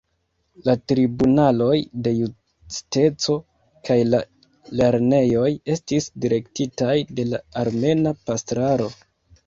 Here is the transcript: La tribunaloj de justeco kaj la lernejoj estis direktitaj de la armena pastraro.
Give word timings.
La 0.67 0.73
tribunaloj 0.91 1.75
de 2.07 2.13
justeco 2.21 3.37
kaj 3.91 3.99
la 4.15 4.23
lernejoj 4.83 5.47
estis 5.77 6.13
direktitaj 6.27 6.99
de 7.21 7.31
la 7.33 7.47
armena 7.67 8.21
pastraro. 8.29 8.95